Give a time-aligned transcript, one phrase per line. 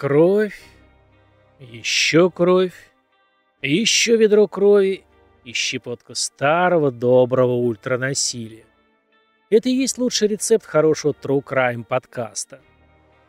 [0.00, 0.58] Кровь,
[1.58, 2.72] еще кровь,
[3.60, 5.04] еще ведро крови
[5.44, 8.64] и щепотка старого доброго ультранасилия.
[9.50, 12.62] Это и есть лучший рецепт хорошего True Crime подкаста.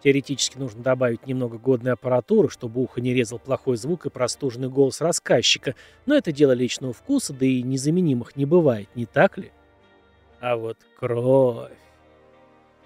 [0.02, 5.02] Теоретически нужно добавить немного годной аппаратуры, чтобы ухо не резал плохой звук и простуженный голос
[5.02, 5.76] рассказчика,
[6.06, 9.52] но это дело личного вкуса, да и незаменимых не бывает, не так ли?
[10.40, 11.74] А вот кровь...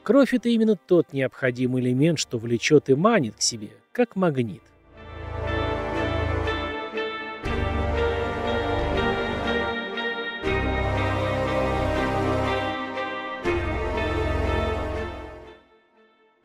[0.05, 4.61] Кровь— это именно тот необходимый элемент, что влечет и манит к себе, как магнит.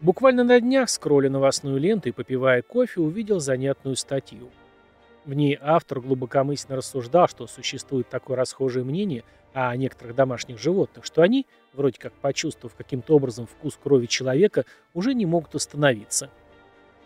[0.01, 4.49] Буквально на днях, скролля новостную ленту и попивая кофе, увидел занятную статью.
[5.27, 9.23] В ней автор глубокомысленно рассуждал, что существует такое расхожее мнение
[9.53, 15.15] о некоторых домашних животных, что они, вроде как почувствовав каким-то образом вкус крови человека, уже
[15.15, 16.31] не могут остановиться.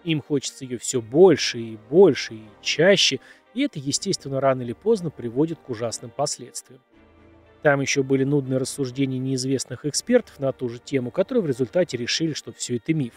[0.04, 3.20] Им хочется ее все больше и больше и чаще,
[3.54, 6.80] и это, естественно, рано или поздно приводит к ужасным последствиям.
[7.62, 12.34] Там еще были нудные рассуждения неизвестных экспертов на ту же тему, которые в результате решили,
[12.34, 13.14] что все это миф.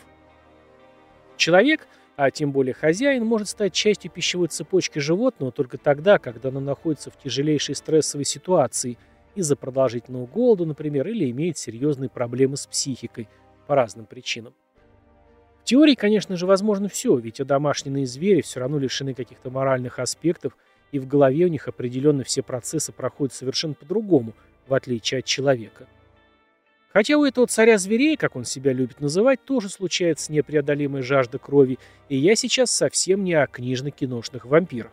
[1.36, 6.62] Человек, а тем более хозяин, может стать частью пищевой цепочки животного только тогда, когда оно
[6.62, 8.97] находится в тяжелейшей стрессовой ситуации
[9.36, 13.28] из-за продолжительного голода, например, или имеет серьезные проблемы с психикой
[13.67, 14.53] по разным причинам.
[15.61, 20.58] В теории, конечно же, возможно все, ведь домашние звери все равно лишены каких-то моральных аспектов–
[20.92, 24.34] и в голове у них определенно все процессы проходят совершенно по-другому,
[24.67, 25.88] в отличие от человека.
[26.94, 31.78] Хотя у этого царя зверей, как он себя любит называть, тоже случается непреодолимая жажда крови,
[32.09, 34.91] и я сейчас совсем не о книжно-киношных вампирах.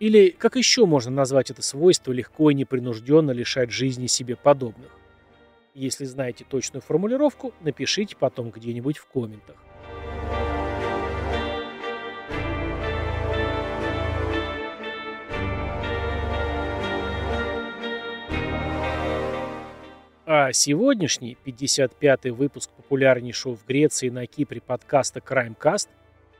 [0.00, 4.90] Или как еще можно назвать это свойство легко и непринужденно лишать жизни себе подобных?
[5.72, 9.56] Если знаете точную формулировку, напишите потом где-нибудь в комментах.
[20.26, 25.88] А сегодняшний, 55-й выпуск популярнейшего в Греции и на Кипре подкаста Crimecast,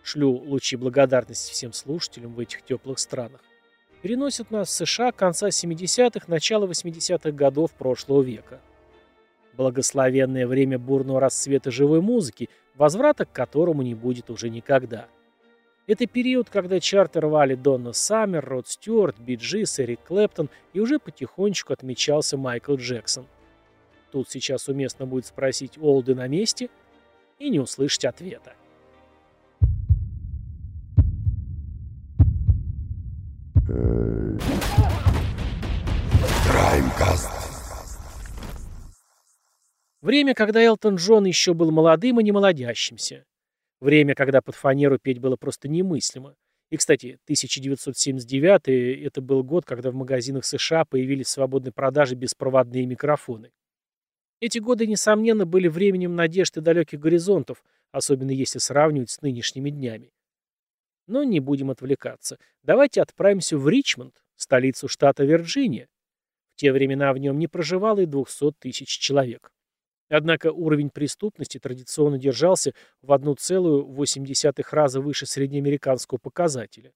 [0.03, 3.41] шлю лучи благодарности всем слушателям в этих теплых странах,
[4.05, 8.61] переносит нас в США конца 70-х, начала 80-х годов прошлого века.
[9.55, 15.07] Благословенное время бурного расцвета живой музыки, возврата к которому не будет уже никогда.
[15.87, 21.73] Это период, когда чарты рвали Донна Саммер, Род Стюарт, Биджис, Эрик Клэптон и уже потихонечку
[21.73, 23.25] отмечался Майкл Джексон.
[24.13, 26.69] Тут сейчас уместно будет спросить Олды на месте
[27.39, 28.53] и не услышать ответа.
[36.47, 37.31] Краймкаст.
[40.01, 43.25] Время, когда Элтон Джон еще был молодым и не молодящимся.
[43.81, 46.37] Время, когда под фанеру петь было просто немыслимо.
[46.71, 52.87] И, кстати, 1979 это был год, когда в магазинах США появились в свободной продаже беспроводные
[52.87, 53.51] микрофоны.
[54.41, 60.14] Эти годы, несомненно, были временем надежд и далеких горизонтов, особенно если сравнивать с нынешними днями.
[61.07, 62.39] Но не будем отвлекаться.
[62.63, 65.89] Давайте отправимся в Ричмонд, столицу штата Вирджиния.
[66.55, 69.51] В те времена в нем не проживало и 200 тысяч человек.
[70.09, 72.73] Однако уровень преступности традиционно держался
[73.03, 76.93] в 1,8 раза выше среднеамериканского показателя.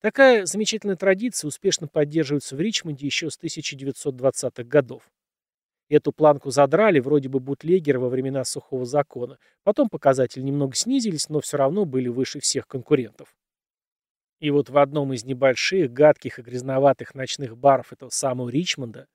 [0.00, 5.08] Такая замечательная традиция успешно поддерживается в Ричмонде еще с 1920-х годов.
[5.88, 9.38] Эту планку задрали вроде бы бутлегеры во времена сухого закона.
[9.64, 13.36] Потом показатели немного снизились, но все равно были выше всех конкурентов.
[14.40, 19.06] И вот в одном из небольших, гадких и грязноватых ночных баров этого самого Ричмонда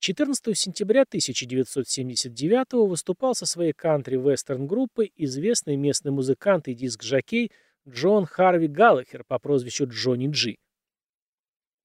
[0.00, 7.50] 14 сентября 1979 выступал со своей кантри-вестерн-группой известный местный музыкант и диск-жокей
[7.88, 10.56] Джон Харви Галлахер по прозвищу Джонни Джи.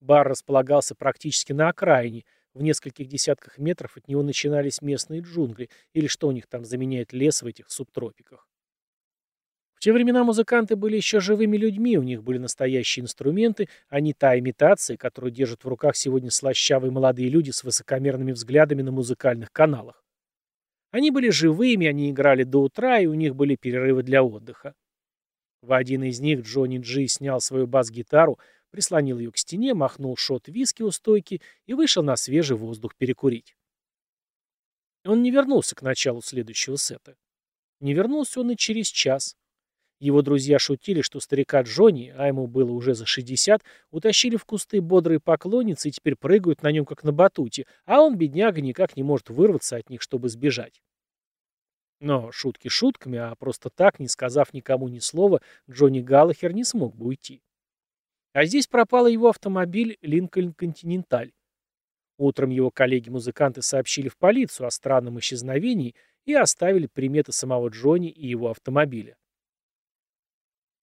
[0.00, 6.06] Бар располагался практически на окраине– в нескольких десятках метров от него начинались местные джунгли, или
[6.06, 8.46] что у них там заменяет лес в этих субтропиках.
[9.74, 14.12] В те времена музыканты были еще живыми людьми, у них были настоящие инструменты, а не
[14.12, 19.50] та имитация, которую держат в руках сегодня слащавые молодые люди с высокомерными взглядами на музыкальных
[19.50, 20.04] каналах.
[20.92, 24.74] Они были живыми, они играли до утра, и у них были перерывы для отдыха.
[25.62, 28.38] В один из них Джонни Джи снял свою бас-гитару,
[28.72, 33.54] прислонил ее к стене, махнул шот виски у стойки и вышел на свежий воздух перекурить.
[35.04, 37.16] Он не вернулся к началу следующего сета.
[37.80, 39.36] Не вернулся он и через час.
[40.00, 44.80] Его друзья шутили, что старика Джонни, а ему было уже за 60, утащили в кусты
[44.80, 49.04] бодрые поклонницы и теперь прыгают на нем как на батуте, а он, бедняга, никак не
[49.04, 50.82] может вырваться от них, чтобы сбежать.
[52.00, 55.40] Но шутки шутками, а просто так, не сказав никому ни слова,
[55.70, 57.42] Джонни Галлахер не смог бы уйти.
[58.32, 61.32] А здесь пропал его автомобиль Линкольн Континенталь.
[62.16, 65.94] Утром его коллеги-музыканты сообщили в полицию о странном исчезновении
[66.24, 69.16] и оставили приметы самого Джонни и его автомобиля.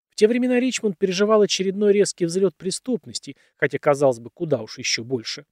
[0.10, 5.04] В те времена Ричмонд переживал очередной резкий взлет преступности, хотя, казалось бы, куда уж еще
[5.04, 5.45] больше.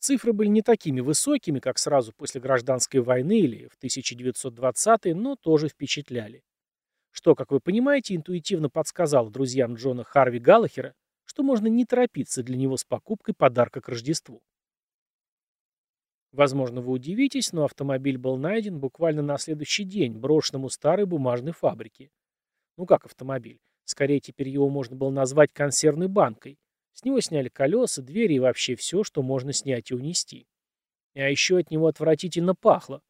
[0.00, 5.68] Цифры были не такими высокими, как сразу после гражданской войны или в 1920-е, но тоже
[5.68, 6.42] впечатляли.
[7.12, 10.94] Что, как вы понимаете, интуитивно подсказало друзьям Джона Харви Галлахера,
[11.34, 14.40] что можно не торопиться для него с покупкой подарка к Рождеству.
[16.30, 21.50] Возможно, вы удивитесь, но автомобиль был найден буквально на следующий день, брошенным у старой бумажной
[21.50, 22.12] фабрики.
[22.76, 23.58] Ну как автомобиль?
[23.84, 26.56] Скорее, теперь его можно было назвать консервной банкой.
[26.92, 30.46] С него сняли колеса, двери и вообще все, что можно снять и унести.
[31.14, 33.02] А еще от него отвратительно пахло.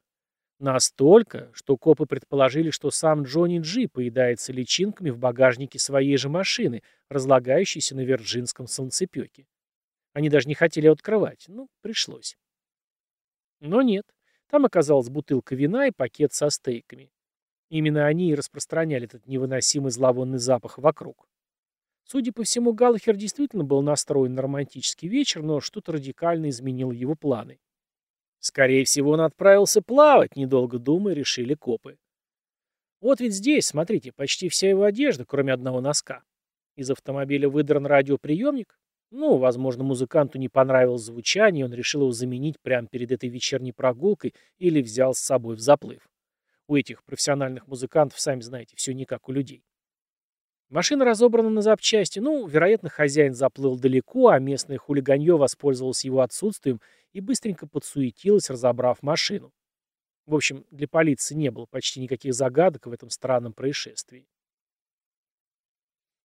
[0.61, 6.83] Настолько, что копы предположили, что сам Джонни Джи поедается личинками в багажнике своей же машины,
[7.09, 9.47] разлагающейся на Вирджинском солнцепеке.
[10.13, 12.37] Они даже не хотели открывать, ну, пришлось.
[13.61, 14.07] Но нет.
[14.49, 17.11] Там оказалась бутылка вина и пакет со стейками.
[17.69, 21.29] Именно они и распространяли этот невыносимый зловонный запах вокруг.
[22.05, 27.17] Судя по всему, Галлахер действительно был настроен на романтический вечер, но что-то радикально изменило его
[27.17, 27.59] планы.
[28.45, 31.97] Скорее всего, он отправился плавать, недолго думая, решили копы.
[33.01, 36.23] Вот ведь здесь, смотрите, почти вся его одежда, кроме одного носка.
[36.77, 38.79] Из автомобиля выдран радиоприемник,
[39.11, 43.73] ну, возможно, музыканту не понравилось звучание, и он решил его заменить прямо перед этой вечерней
[43.73, 46.07] прогулкой или взял с собой в заплыв.
[46.69, 49.65] У этих профессиональных музыкантов, сами знаете, все не как у людей.
[50.75, 56.81] Машина разобрана на запчасти, ну, вероятно, хозяин заплыл далеко, а местное хулиганье воспользовалось его отсутствием
[57.13, 59.53] и быстренько подсуетилось, разобрав машину.
[60.27, 64.27] В общем, для полиции не было почти никаких загадок в этом странном происшествии.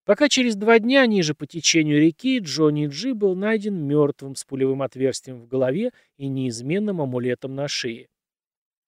[0.04, 4.82] Пока через два дня ниже по течению реки Джонни Джи был найден мертвым с пулевым
[4.82, 8.10] отверстием в голове и неизменным амулетом на шее.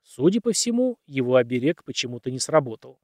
[0.02, 2.98] Судя по всему, его оберег почему-то не сработал.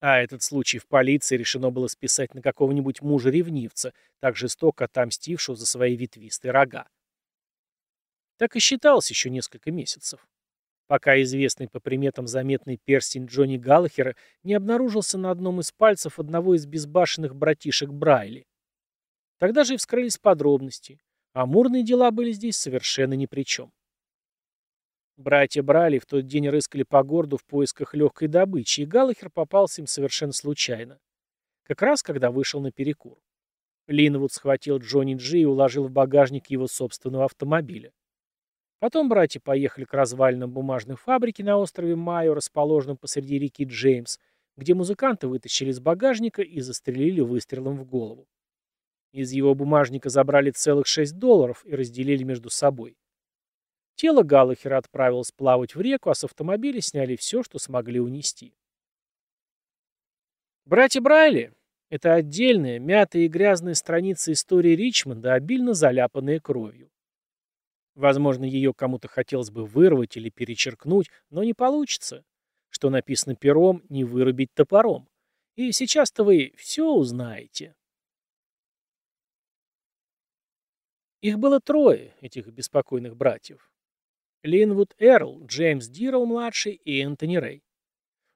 [0.00, 5.66] А этот случай в полиции решено было списать на какого-нибудь мужа-ревнивца, так жестоко отомстившего за
[5.66, 6.88] свои ветвистые рога.
[8.38, 10.26] Так и считалось еще несколько месяцев
[10.86, 16.54] пока известный по приметам заметный перстень Джонни Галлахера не обнаружился на одном из пальцев одного
[16.54, 18.46] из безбашенных братишек Брайли.
[19.38, 20.98] Тогда же и вскрылись подробности.
[21.32, 23.72] Амурные дела были здесь совершенно ни при чем.
[25.16, 29.80] Братья Брайли в тот день рыскали по городу в поисках легкой добычи, и Галлахер попался
[29.80, 30.98] им совершенно случайно.
[31.62, 33.18] Как раз, когда вышел на перекур.
[33.86, 37.92] Линвуд схватил Джонни Джи и уложил в багажник его собственного автомобиля.
[38.78, 44.18] Потом братья поехали к развалинам бумажной фабрики на острове Майо, расположенном посреди реки Джеймс,
[44.58, 48.28] где музыканты вытащили из багажника и застрелили выстрелом в голову.
[49.12, 52.98] Из его бумажника забрали целых 6 долларов и разделили между собой.
[53.96, 58.54] Тело Галлахера отправилось плавать в реку, а с автомобиля сняли все, что смогли унести.
[60.66, 61.54] Братья Брайли—
[61.88, 66.90] это отдельная, мятая и грязная страница истории Ричмонда, обильно заляпанная кровью.
[67.94, 72.22] Возможно, ее кому-то хотелось бы вырвать или перечеркнуть, но не получится.
[72.68, 75.08] Что написано пером, не вырубить топором.
[75.54, 77.74] И сейчас-то вы все узнаете.
[81.22, 83.70] Их было трое, этих беспокойных братьев.
[84.46, 87.62] Линвуд Эрл, Джеймс Дирл-младший и Энтони Рэй.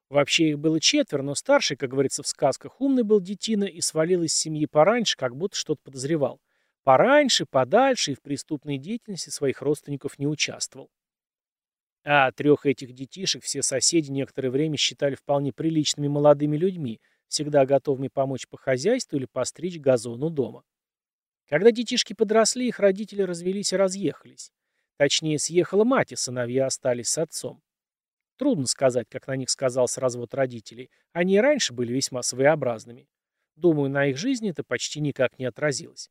[0.09, 4.25] Вообще их было четверо, но старший, как говорится в сказках, умный был детина и свалил
[4.25, 6.41] из семьи пораньше, как будто что-то подозревал.
[6.83, 10.91] Пораньше, подальше и в преступной деятельности своих родственников не участвовал.
[12.03, 18.09] А трех этих детишек все соседи некоторое время считали вполне приличными молодыми людьми, всегда готовыми
[18.09, 20.65] помочь по хозяйству или постричь газон у дома.
[21.49, 24.51] Когда детишки подросли, их родители развелись и разъехались.
[25.01, 27.63] Точнее, съехала мать, и сыновья остались с отцом.
[28.37, 30.91] Трудно сказать, как на них сказался развод родителей.
[31.15, 33.09] Они и раньше были весьма своеобразными.
[33.57, 36.11] Думаю, на их жизни это почти никак не отразилось.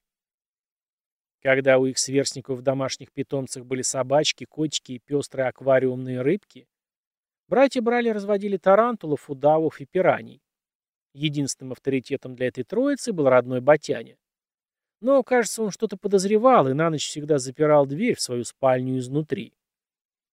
[1.44, 6.68] Когда у их сверстников в домашних питомцах были собачки, котики и пестрые аквариумные рыбки,
[7.48, 10.42] братья брали разводили тарантулов, удавов и пираний.
[11.14, 14.18] Единственным авторитетом для этой троицы был родной Батяня.
[15.02, 19.54] Но, кажется, он что-то подозревал и на ночь всегда запирал дверь в свою спальню изнутри.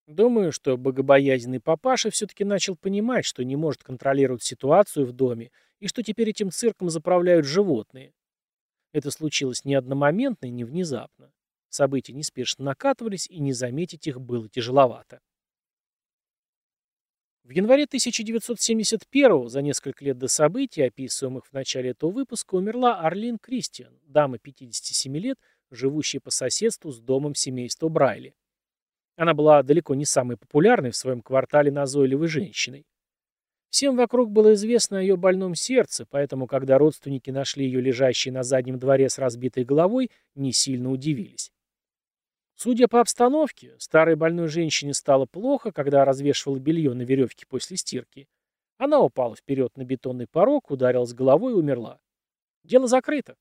[0.06, 5.88] Думаю, что богобоязненный папаша все-таки начал понимать, что не может контролировать ситуацию в доме и
[5.88, 8.12] что теперь этим цирком заправляют животные.
[8.92, 11.32] Это случилось не одномоментно и не внезапно.
[11.68, 15.20] События неспешно накатывались, и не заметить их было тяжеловато.
[17.46, 23.38] В январе 1971 за несколько лет до событий, описываемых в начале этого выпуска, умерла Арлин
[23.38, 25.38] Кристиан, дама 57 лет,
[25.70, 28.34] живущая по соседству с домом семейства Брайли.
[29.14, 32.84] Она была далеко не самой популярной в своем квартале назойливой женщиной.
[33.70, 38.42] Всем вокруг было известно о ее больном сердце, поэтому, когда родственники нашли ее лежащей на
[38.42, 41.52] заднем дворе с разбитой головой, не сильно удивились.
[42.56, 48.28] Судя по обстановке, старой больной женщине стало плохо, когда развешивала белье на веревке после стирки.
[48.78, 52.00] Она упала вперед на бетонный порог, ударилась головой и умерла.
[52.64, 53.36] Дело закрыто.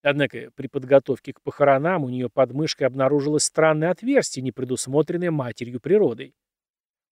[0.00, 5.78] Однако при подготовке к похоронам у нее под мышкой обнаружилось странное отверстие, не предусмотренное матерью
[5.78, 6.34] природой.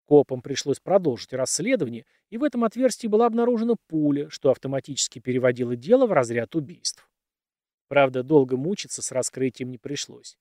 [0.07, 6.07] Копам пришлось продолжить расследование, и в этом отверстии была обнаружена пуля, что автоматически переводило дело
[6.07, 7.09] в разряд убийств.
[7.89, 10.37] Правда, долго мучиться с раскрытием не пришлось.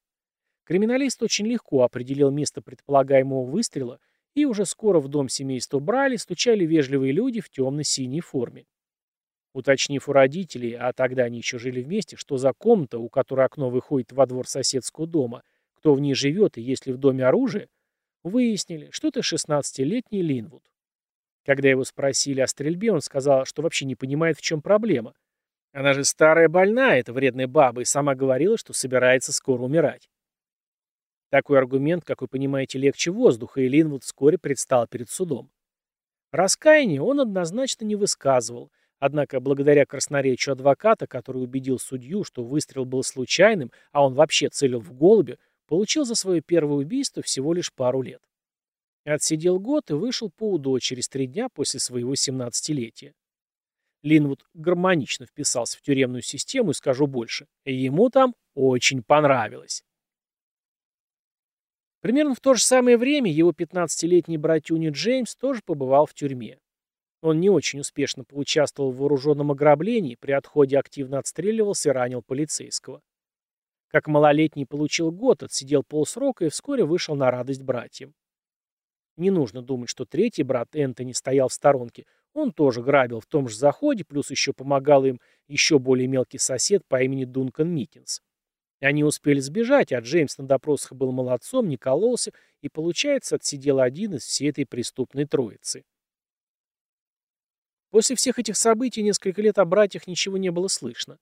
[0.70, 4.00] Криминалист очень легко определил место предполагаемого выстрела,
[4.36, 8.68] и уже скоро в дом семейства Брали стучали вежливые люди в темно-синей форме.
[9.56, 13.72] Уточнив у родителей, а тогда они еще жили вместе, что за комната, у которой окно
[13.72, 15.42] выходит во двор соседского дома,
[15.74, 17.68] кто в ней живет и есть ли в доме оружие,
[18.22, 20.62] выяснили, что это 16-летний Линвуд.
[21.48, 25.16] Когда его спросили о стрельбе, он сказал, что вообще не понимает, в чем проблема.
[25.72, 30.09] Она же старая больная, эта вредная баба, и сама говорила, что собирается скоро умирать.
[31.30, 35.52] Такой аргумент, как вы понимаете, легче воздуха, и Линвуд вскоре предстал перед судом.
[36.32, 43.04] Раскаяние он однозначно не высказывал, однако благодаря красноречию адвоката, который убедил судью, что выстрел был
[43.04, 48.02] случайным, а он вообще целил в голубе, получил за свое первое убийство всего лишь пару
[48.02, 48.22] лет.
[49.06, 53.14] Отсидел год и вышел по УДО через три дня после своего 17-летия.
[54.02, 59.84] Линвуд гармонично вписался в тюремную систему и скажу больше, ему там очень понравилось.
[62.02, 66.60] Примерно в то же самое время его 15-летний братюня Джеймс тоже побывал в тюрьме.
[67.22, 73.02] Он не очень успешно поучаствовал в вооруженном ограблении, при отходе активно отстреливался и ранил полицейского.
[73.90, 78.14] Как малолетний получил год, отсидел полсрока и вскоре вышел на радость братьям.
[79.18, 82.06] Не нужно думать, что третий брат Энтони стоял в сторонке.
[82.34, 86.84] Он тоже грабил в том же заходе, плюс еще помогал им еще более мелкий сосед
[86.88, 87.74] по имени Дункан
[88.82, 88.90] Микинс.
[88.90, 92.32] Они успели сбежать, а Джеймс на допросах был молодцом, не кололся
[92.62, 95.84] и, получается, отсидел один из всей этой преступной троицы.
[97.92, 101.18] После всех этих событий несколько лет о братьях ничего не было слышно.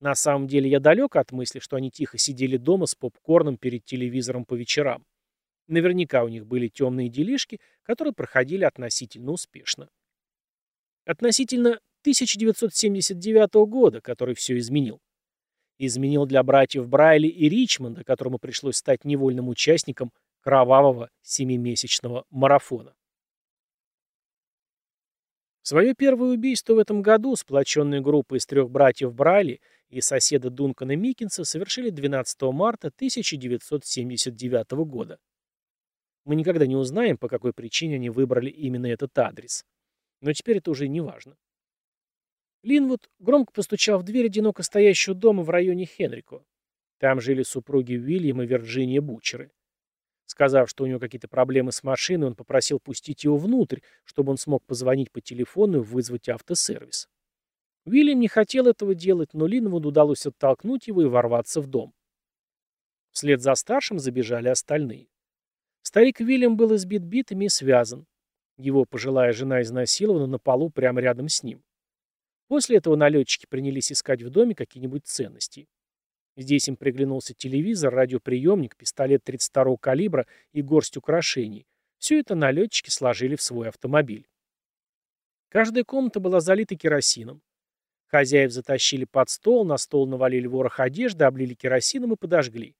[0.00, 3.84] На самом деле я далек от мысли, что они тихо сидели дома с попкорном перед
[3.84, 5.06] телевизором по вечерам.
[5.68, 9.88] Наверняка у них были темные делишки, которые проходили относительно успешно.
[11.06, 15.00] Относительно 1979 года, который все изменил
[15.78, 22.94] изменил для братьев Брайли и Ричмонда, которому пришлось стать невольным участником кровавого семимесячного марафона.
[25.62, 30.94] Свое первое убийство в этом году сплоченная группа из трех братьев Брайли и соседа Дункана
[30.94, 35.18] Миккинса совершили 12 марта 1979 года.
[36.26, 39.64] Мы никогда не узнаем, по какой причине они выбрали именно этот адрес.
[40.20, 41.36] Но теперь это уже не важно.
[42.64, 46.42] Линвуд громко постучал в дверь одиноко стоящего дома в районе Хенрико.
[46.98, 49.52] Там жили супруги Уильям и Вирджиния Бучеры.
[50.24, 54.38] Сказав, что у него какие-то проблемы с машиной, он попросил пустить его внутрь, чтобы он
[54.38, 57.10] смог позвонить по телефону и вызвать автосервис.
[57.84, 61.92] Уильям не хотел этого делать, но Линвуду удалось оттолкнуть его и ворваться в дом.
[63.10, 65.08] Вслед за старшим забежали остальные.
[65.82, 68.06] Старик Уильям был избит битами и связан.
[68.56, 71.62] Его пожилая жена изнасилована на полу прямо рядом с ним.
[72.48, 75.66] После этого налетчики принялись искать в доме какие-нибудь ценности.
[76.36, 81.66] Здесь им приглянулся телевизор, радиоприемник, пистолет 32-го калибра и горсть украшений.
[81.98, 84.28] Все это налетчики сложили в свой автомобиль.
[85.48, 87.40] Каждая комната была залита керосином.
[88.08, 92.76] Хозяев затащили под стол, на стол навалили ворох одежды, облили керосином и подожгли.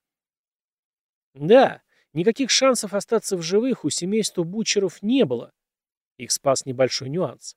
[1.34, 5.52] Да, никаких шансов остаться в живых у семейства Бучеров не было.
[6.16, 7.56] Их спас небольшой нюанс.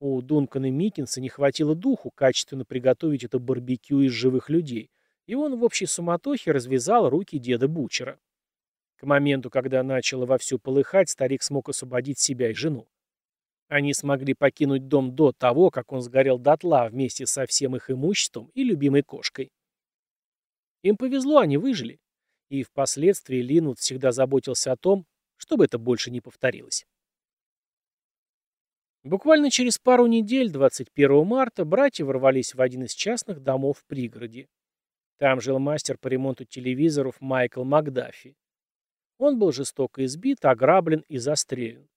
[0.00, 4.90] У Дункана Микинса не хватило духу качественно приготовить это барбекю из живых людей,
[5.26, 8.18] и он в общей суматохе развязал руки деда Бучера.
[8.96, 12.88] К моменту, когда начало вовсю полыхать, старик смог освободить себя и жену.
[13.68, 18.50] Они смогли покинуть дом до того, как он сгорел дотла вместе со всем их имуществом
[18.54, 19.52] и любимой кошкой.
[20.82, 21.98] Им повезло, они выжили.
[22.48, 26.86] И впоследствии Линвуд всегда заботился о том, чтобы это больше не повторилось.
[29.04, 34.48] Буквально через пару недель, 21 марта, братья ворвались в один из частных домов в пригороде.
[35.18, 38.36] Там жил мастер по ремонту телевизоров Майкл Макдафи.
[39.18, 41.88] Он был жестоко избит, ограблен и застрелен.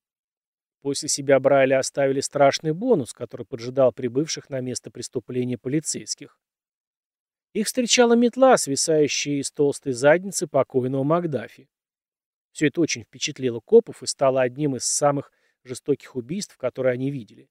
[0.81, 6.39] После себя Брайли оставили страшный бонус, который поджидал прибывших на место преступления полицейских.
[7.53, 11.70] Их встречала метла, свисающая из толстой задницы покойного Макдафи.
[12.51, 15.31] Все это очень впечатлило копов и стало одним из самых
[15.63, 17.50] жестоких убийств, которые они видели.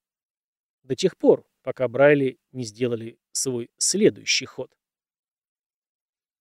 [0.82, 4.72] До тех пор, пока Брайли не сделали свой следующий ход.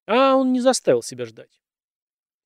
[0.07, 1.61] А он не заставил себя ждать.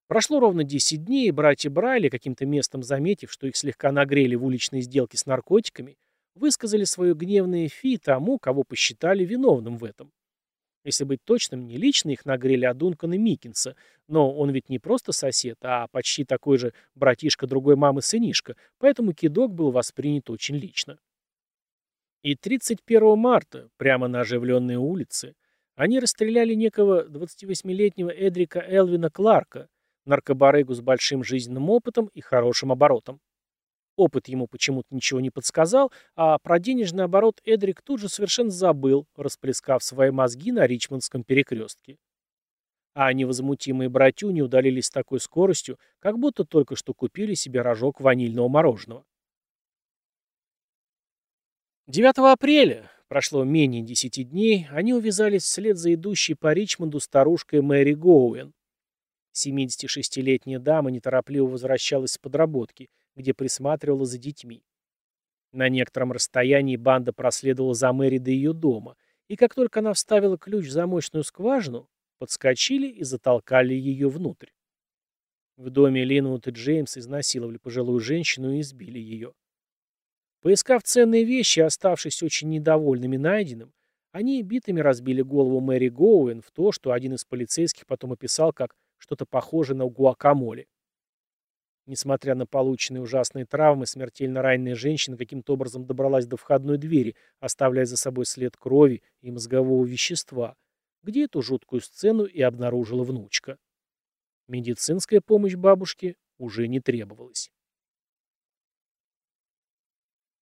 [0.07, 4.43] Прошло ровно 10 дней, и братья Брайли, каким-то местом заметив, что их слегка нагрели в
[4.43, 5.97] уличной сделке с наркотиками,
[6.35, 10.11] высказали свое гневное фи тому, кого посчитали виновным в этом.
[10.83, 13.75] Если быть точным, не лично их нагрели, а Дункана Микинса,
[14.07, 19.53] но он ведь не просто сосед, а почти такой же братишка другой мамы-сынишка, поэтому кидок
[19.53, 20.99] был воспринят очень лично.
[22.21, 25.35] И 31 марта, прямо на оживленной улице,
[25.75, 29.67] они расстреляли некого 28-летнего Эдрика Элвина Кларка,
[30.05, 33.19] наркобарыгу с большим жизненным опытом и хорошим оборотом.
[33.95, 39.07] Опыт ему почему-то ничего не подсказал, а про денежный оборот Эдрик тут же совершенно забыл,
[39.15, 41.97] расплескав свои мозги на Ричмондском перекрестке.
[42.95, 48.47] А невозмутимые братюни удалились с такой скоростью, как будто только что купили себе рожок ванильного
[48.47, 49.05] мороженого.
[51.87, 57.93] 9 апреля, прошло менее десяти дней, они увязались вслед за идущей по Ричмонду старушкой Мэри
[57.93, 58.53] Гоуэн.
[59.35, 64.63] 76-летняя дама неторопливо возвращалась с подработки– где присматривала за детьми.
[65.51, 68.95] На некотором расстоянии банда проследовала за Мэри до ее дома,
[69.27, 74.49] и как только она вставила ключ в замочную скважину, подскочили и затолкали ее внутрь.
[75.55, 79.33] В доме Линвуд и Джеймс изнасиловали пожилую женщину и избили ее.
[80.41, 83.73] Поискав ценные вещи, оставшись очень недовольными найденным,
[84.11, 88.75] они битыми разбили голову Мэри Гоуэн в то, что один из полицейских потом описал как
[88.97, 90.67] что-то похожее на гуакамоле.
[91.85, 97.85] Несмотря на полученные ужасные травмы, смертельно раненая женщина каким-то образом добралась до входной двери, оставляя
[97.85, 100.55] за собой след крови и мозгового вещества,
[101.01, 103.57] где эту жуткую сцену и обнаружила внучка.
[104.47, 107.51] Медицинская помощь бабушке уже не требовалась.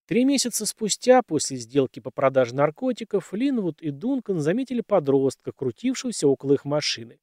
[0.06, 6.54] Три месяца спустя, после сделки по продаже наркотиков, Линвуд и Дункан заметили подростка, крутившегося около
[6.54, 7.20] их машины.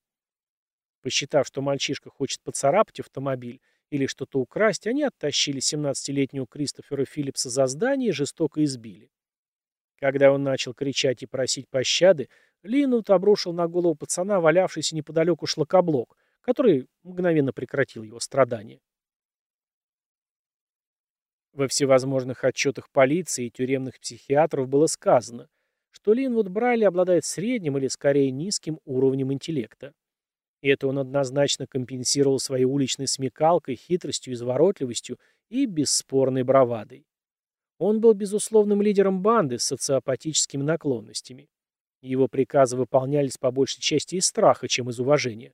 [1.03, 7.67] Посчитав, что мальчишка хочет поцарапать автомобиль, или что-то украсть, они оттащили 17-летнего Кристофера Филлипса за
[7.67, 9.11] здание и жестоко избили.
[9.99, 12.29] Когда он начал кричать и просить пощады,
[12.63, 18.81] Линут обрушил на голову пацана валявшийся неподалеку шлакоблок, который мгновенно прекратил его страдания.
[21.53, 25.49] Во всевозможных отчетах полиции и тюремных психиатров было сказано,
[25.91, 29.93] что Линвуд Брайли обладает средним или скорее низким уровнем интеллекта.
[30.61, 35.19] И это он однозначно компенсировал своей уличной смекалкой, хитростью, изворотливостью
[35.49, 37.07] и бесспорной бравадой.
[37.79, 41.49] Он был безусловным лидером банды с социопатическими наклонностями.
[42.01, 45.53] Его приказы выполнялись по большей части из страха, чем из уважения.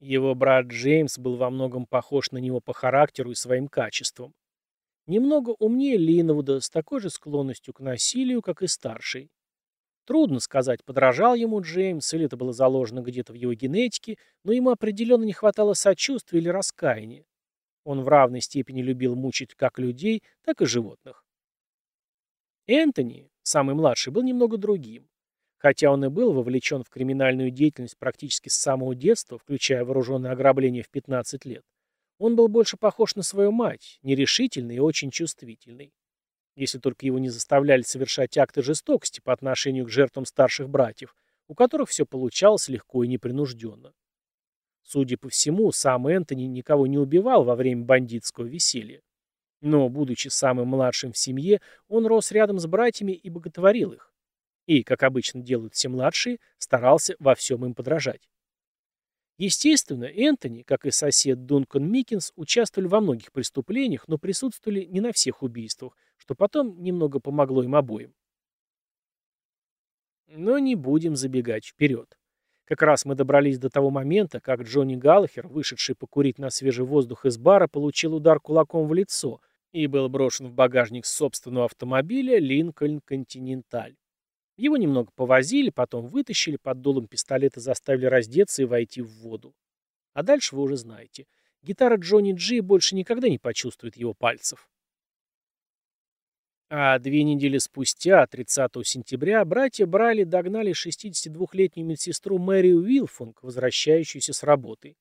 [0.00, 4.34] Его брат Джеймс был во многом похож на него по характеру и своим качествам.
[5.06, 9.30] Немного умнее Линвуда, с такой же склонностью к насилию, как и старший.
[10.10, 14.70] Трудно сказать, подражал ему Джеймс, или это было заложено где-то в его генетике, но ему
[14.70, 17.24] определенно не хватало сочувствия или раскаяния.
[17.84, 21.24] Он в равной степени любил мучить как людей, так и животных.
[22.66, 25.08] Энтони, самый младший, был немного другим.
[25.58, 30.82] Хотя он и был вовлечен в криминальную деятельность практически с самого детства, включая вооруженное ограбление
[30.82, 31.62] в 15 лет,
[32.18, 35.92] он был больше похож на свою мать, нерешительный и очень чувствительный
[36.56, 41.14] если только его не заставляли совершать акты жестокости по отношению к жертвам старших братьев,
[41.48, 43.92] у которых все получалось легко и непринужденно.
[44.82, 49.02] Судя по всему, сам Энтони никого не убивал во время бандитского веселья.
[49.60, 54.12] Но, будучи самым младшим в семье, он рос рядом с братьями и боготворил их.
[54.66, 58.28] И, как обычно делают все младшие, старался во всем им подражать.
[59.36, 65.12] Естественно, Энтони, как и сосед Дункан Микинс, участвовали во многих преступлениях, но присутствовали не на
[65.12, 68.14] всех убийствах, что потом немного помогло им обоим.
[70.28, 72.18] Но не будем забегать вперед.
[72.64, 77.24] Как раз мы добрались до того момента, как Джонни Галлахер, вышедший покурить на свежий воздух
[77.24, 79.40] из бара, получил удар кулаком в лицо
[79.72, 83.96] и был брошен в багажник собственного автомобиля Линкольн Континенталь.
[84.56, 89.54] Его немного повозили, потом вытащили, под дулом пистолета заставили раздеться и войти в воду.
[90.12, 91.26] А дальше вы уже знаете.
[91.62, 94.69] Гитара Джонни Джи больше никогда не почувствует его пальцев.
[96.72, 104.44] А две недели спустя, 30 сентября, братья Брали догнали 62-летнюю медсестру Мэрию Уилфунг, возвращающуюся с
[104.44, 104.94] работы.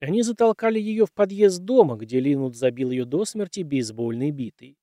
[0.00, 4.78] Они затолкали ее в подъезд дома, где Линвуд забил ее до смерти бейсбольной битой.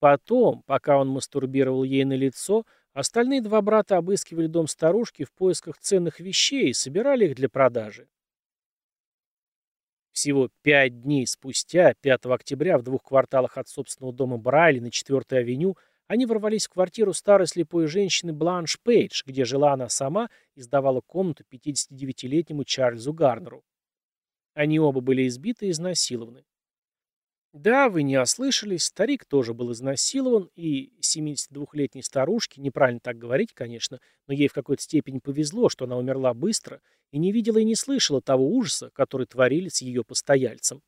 [0.00, 5.78] Потом, пока он мастурбировал ей на лицо, остальные два брата обыскивали дом старушки в поисках
[5.78, 8.06] ценных вещей и собирали их для продажи.
[10.20, 15.38] Всего пять дней спустя, 5 октября, в двух кварталах от собственного дома Брайли на 4-й
[15.38, 15.78] авеню,
[16.08, 21.00] они ворвались в квартиру старой слепой женщины Бланш Пейдж, где жила она сама и сдавала
[21.00, 23.64] комнату 59-летнему Чарльзу Гарнеру.
[24.52, 26.44] Они оба были избиты и изнасилованы.
[27.52, 33.98] Да, вы не ослышались, старик тоже был изнасилован, и 72-летней старушке, неправильно так говорить, конечно,
[34.28, 37.74] но ей в какой-то степени повезло, что она умерла быстро и не видела и не
[37.74, 40.80] слышала того ужаса, который творили с ее постояльцем.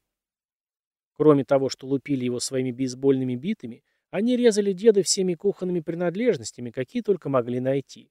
[1.15, 7.03] Кроме того, что лупили его своими бейсбольными битами, они резали деда всеми кухонными принадлежностями, какие
[7.03, 8.11] только могли найти.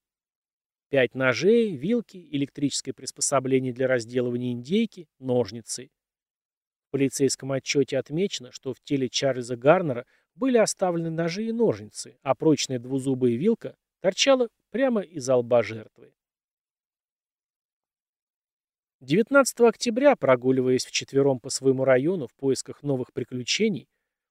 [0.90, 5.90] Пять ножей, вилки, электрическое приспособление для разделывания индейки, ножницы.
[6.92, 12.36] В полицейском отчете отмечено, что в теле Чарльза Гарнера были оставлены ножи и ножницы, а
[12.36, 16.14] прочная двузубая вилка торчала прямо из лба жертвы.
[19.00, 23.88] 19 октября, прогуливаясь вчетвером по своему району в поисках новых приключений,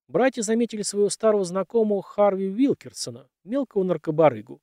[0.06, 4.60] братья заметили своего старого знакомого Харви Уилкерсона, мелкого наркобарыгу.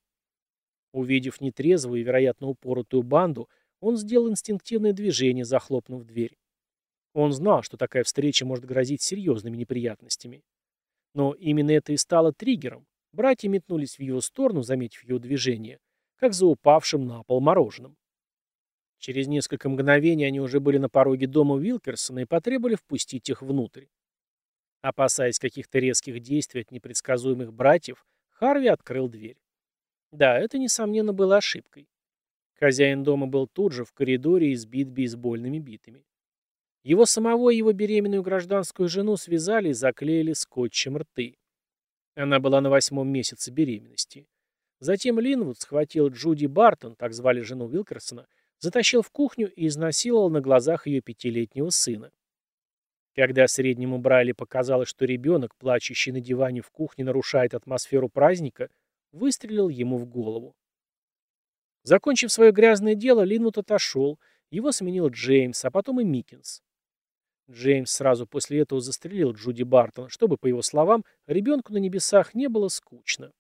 [0.92, 6.38] Увидев нетрезвую и, вероятно, упоротую банду, он сделал инстинктивное движение, захлопнув дверь.
[7.18, 10.44] Он знал, что такая встреча может грозить серьезными неприятностями.
[11.16, 12.86] Но именно это и стало триггером.
[13.12, 15.80] Братья метнулись в его сторону, заметив его движение,
[16.18, 17.98] как за упавшим на пол мороженым.
[19.00, 23.86] Через несколько мгновений они уже были на пороге дома Уилкерсона и потребовали впустить их внутрь.
[24.82, 29.42] Опасаясь каких-то резких действий от непредсказуемых братьев, Харви открыл дверь.
[30.12, 31.90] Да, это, несомненно, было ошибкой.
[32.60, 36.07] Хозяин дома был тут же, в коридоре, избит бейсбольными битами.
[36.88, 41.36] Его самого и его беременную гражданскую жену связали и заклеили скотчем рты.
[42.16, 44.26] Она была на восьмом месяце беременности.
[44.80, 48.26] Затем Линвуд схватил Джуди Бартон, так звали жену Уилкерсона,
[48.60, 52.10] затащил в кухню и изнасиловал на глазах ее пятилетнего сына.
[53.16, 58.70] Когда среднему Брайли показалось, что ребенок, плачущий на диване в кухне, нарушает атмосферу праздника,
[59.12, 60.56] выстрелил ему в голову.
[61.84, 66.62] Закончив свое грязное дело, Линвуд отошел, его сменил Джеймс, а потом и Миккинс.
[67.50, 72.48] Джеймс сразу после этого застрелил Джуди Бартон, чтобы, по его словам, ребенку на небесах не
[72.50, 73.32] было скучно.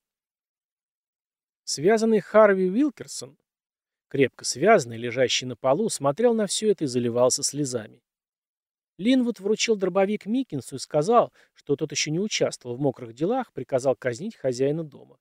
[1.63, 3.38] Связанный Харви Уилкерсон,
[4.08, 8.02] крепко связанный, лежащий на полу, смотрел на все это и заливался слезами.
[8.98, 13.96] Линвуд вручил дробовик Миккинсу и сказал, что тот еще не участвовал в мокрых делах, приказал
[13.96, 15.20] казнить хозяина дома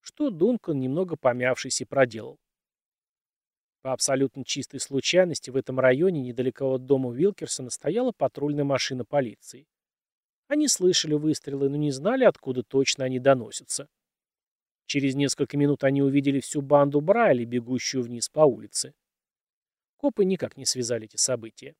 [0.00, 2.38] что Дункан, немного помявшись, и проделал.
[3.82, 9.66] По абсолютно чистой случайности в этом районе недалеко от дома Уилкерсона стояла патрульная машина полиции.
[10.48, 13.88] Они слышали выстрелы, но не знали, откуда точно они доносятся.
[14.86, 18.92] Через несколько минут они увидели всю банду Брайли, бегущую вниз по улице.
[19.96, 21.74] Копы никак не связали эти события.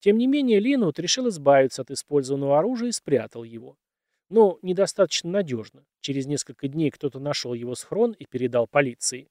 [0.00, 3.76] Тем не менее, Линут решил избавиться от использованного оружия и спрятал его
[4.28, 5.84] но недостаточно надежно.
[6.00, 9.28] Через несколько дней кто-то нашел его схрон и передал полиции.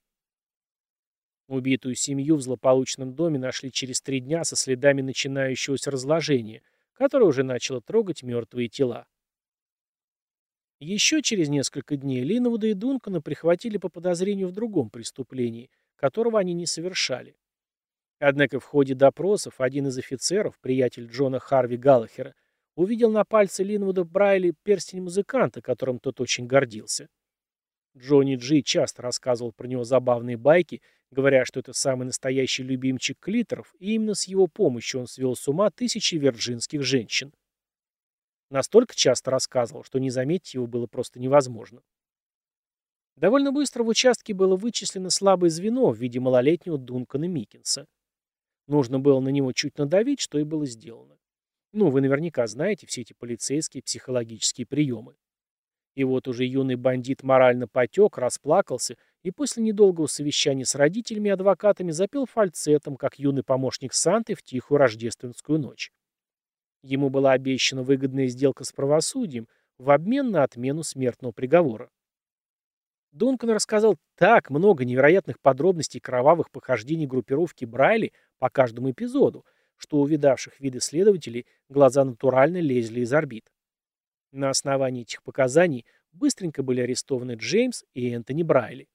[1.48, 6.62] Убитую семью в злополучном доме нашли через три дня со следами начинающегося разложения,
[6.94, 9.08] которое уже начало трогать мертвые тела.
[10.80, 16.54] Еще через несколько дней Линовуда и Дункана прихватили по подозрению в другом преступлении, которого они
[16.54, 17.36] не совершали.
[18.20, 22.36] Однако в ходе допросов один из офицеров, приятель Джона Харви Галлахера,
[22.76, 27.10] увидел на пальце Линвуда Брайли перстень музыканта, которым тот очень гордился.
[27.98, 33.74] Джонни Джи часто рассказывал про него забавные байки, говоря, что это самый настоящий любимчик клиторов,
[33.80, 37.34] и именно с его помощью он свел с ума тысячи вирджинских женщин.
[38.50, 41.82] Настолько часто рассказывал, что не заметить его было просто невозможно.
[43.16, 47.88] Довольно быстро в участке было вычислено слабое звено в виде малолетнего Дункана Миккенса.
[48.68, 51.18] Нужно было на него чуть надавить, что и было сделано.
[51.74, 55.16] Ну, вы наверняка знаете все эти полицейские психологические приемы.
[55.96, 61.32] И вот уже юный бандит морально потек, расплакался и после недолгого совещания с родителями и
[61.32, 65.92] адвокатами запел фальцетом, как юный помощник Санты в тихую рождественскую ночь.
[66.82, 71.90] Ему была обещана выгодная сделка с правосудием в обмен на отмену смертного приговора.
[73.12, 79.46] Дункан рассказал так много невероятных подробностей кровавых похождений группировки Брайли по каждому эпизоду,
[79.78, 83.53] что у видавших виды следователей глаза натурально лезли из орбит.
[84.34, 88.90] На основании этих показаний быстренько были арестованы Джеймс и Энтони Брайли.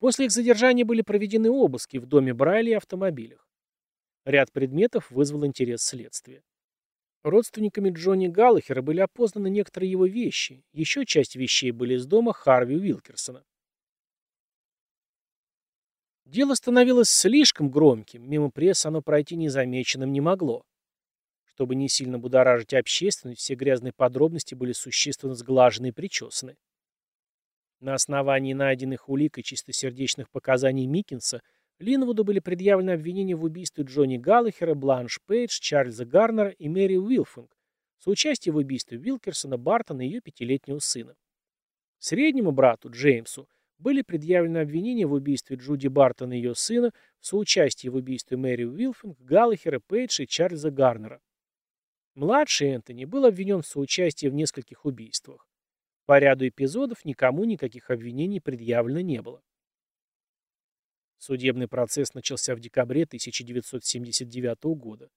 [0.00, 3.48] После их задержания были проведены обыски в доме Брайли и автомобилях.
[4.26, 6.42] Ряд предметов вызвал интерес следствия.
[7.22, 12.76] Родственниками Джонни Галлахера были опознаны некоторые его вещи, еще часть вещей были из дома Харви
[12.76, 13.44] Уилкерсона.
[16.26, 20.66] Дело становилось слишком громким, мимо прессы оно пройти незамеченным не могло.
[21.56, 26.58] Чтобы не сильно будоражить общественность, все грязные подробности были существенно сглажены и причесаны.
[27.80, 31.40] На основании найденных улик и чистосердечных показаний Миккенса
[31.78, 37.56] Линвуду были предъявлены обвинения в убийстве Джонни Галлахера, Бланш Пейдж, Чарльза Гарнера и Мэри Уилфинг,
[38.00, 41.14] соучастие в убийстве Вилкерсона, Бартона и ее пятилетнего сына.
[41.98, 47.88] Среднему брату, Джеймсу, были предъявлены обвинения в убийстве Джуди Бартона и ее сына, в соучастии
[47.88, 51.22] в убийстве Мэри Уилфинг, Галлахера, Пейджа и Чарльза Гарнера.
[52.16, 55.46] Младший Энтони был обвинен в соучастии в нескольких убийствах.
[56.06, 59.42] По ряду эпизодов никому никаких обвинений предъявлено не было.
[61.18, 65.10] Судебный процесс начался в декабре 1979 года.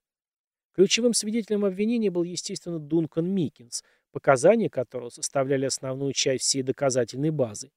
[0.74, 3.82] Ключевым свидетелем обвинения был, естественно, Дункан Миккинс,
[4.12, 7.72] показания которого составляли основную часть всей доказательной базы.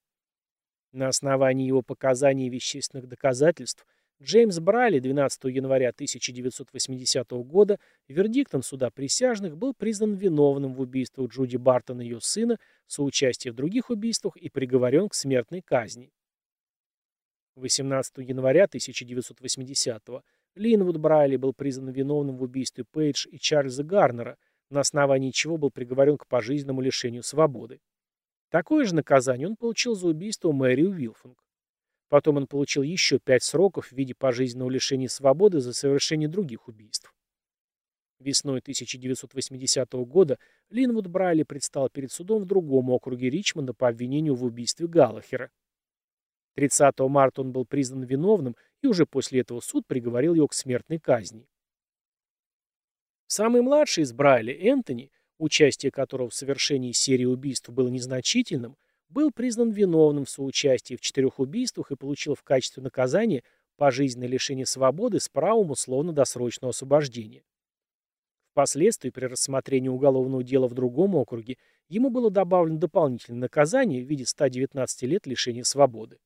[0.90, 3.86] На основании его показаний и вещественных доказательств
[4.22, 11.56] Джеймс Брайли 12 января 1980 года вердиктом суда присяжных был признан виновным в убийстве Джуди
[11.56, 16.12] Бартона и ее сына, соучастие в других убийствах и приговорен к смертной казни.
[17.56, 20.22] 18 января 1980-го
[20.54, 24.38] Линвуд Брайли был признан виновным в убийстве Пейдж и Чарльза Гарнера,
[24.70, 27.80] на основании чего был приговорен к пожизненному лишению свободы.
[28.50, 31.41] Такое же наказание он получил за убийство Мэри Уилфинг.
[32.12, 37.14] Потом он получил еще пять сроков в виде пожизненного лишения свободы за совершение других убийств.
[38.18, 44.44] Весной 1980 года Линвуд Брайли предстал перед судом в другом округе Ричмонда по обвинению в
[44.44, 45.50] убийстве Галлахера.
[46.56, 50.98] 30 марта он был признан виновным, и уже после этого суд приговорил его к смертной
[50.98, 51.48] казни.
[53.26, 58.76] Самый младший из Брайли, Энтони, участие которого в совершении серии убийств было незначительным,
[59.12, 63.44] был признан виновным в соучастии в четырех убийствах и получил в качестве наказания
[63.76, 67.44] пожизненное лишение свободы с правом условно-досрочного освобождения.
[68.52, 71.56] Впоследствии при рассмотрении уголовного дела в другом округе
[71.88, 76.18] ему было добавлено дополнительное наказание в виде 119 лет лишения свободы.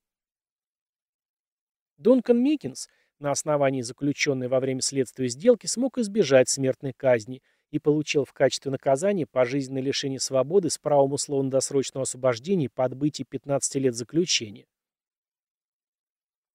[1.98, 7.42] Дункан Миккинс на основании заключенной во время следствия сделки смог избежать смертной казни
[7.76, 13.76] и получил в качестве наказания пожизненное лишение свободы с правом условно-досрочного освобождения по отбытии 15
[13.76, 14.66] лет заключения.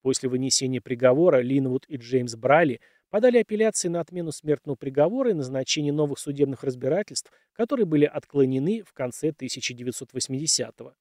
[0.01, 5.93] После вынесения приговора Линвуд и Джеймс Брайли подали апелляции на отмену смертного приговора и назначение
[5.93, 10.95] новых судебных разбирательств, которые были отклонены в конце 1980-го.